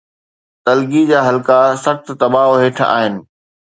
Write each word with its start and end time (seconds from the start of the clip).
تلگي 0.65 1.01
جا 1.09 1.19
حلقا 1.27 1.59
سخت 1.85 2.05
دٻاءُ 2.19 2.49
هيٺ 2.61 2.77
آهن. 2.95 3.13